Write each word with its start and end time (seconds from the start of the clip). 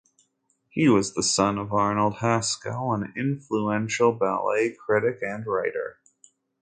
He 0.71 0.89
was 0.89 1.13
the 1.13 1.21
son 1.21 1.59
of 1.59 1.71
Arnold 1.71 2.15
Haskell, 2.21 2.95
an 2.95 3.13
influential 3.15 4.11
ballet 4.11 4.71
critic 4.75 5.19
and 5.21 5.45
writer. 5.45 5.99